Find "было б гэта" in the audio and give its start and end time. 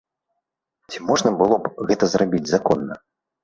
1.43-2.05